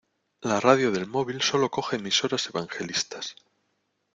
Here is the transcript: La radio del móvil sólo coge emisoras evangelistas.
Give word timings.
La 0.41 0.59
radio 0.59 0.89
del 0.91 1.05
móvil 1.05 1.43
sólo 1.43 1.69
coge 1.69 1.97
emisoras 1.97 2.47
evangelistas. 2.47 3.35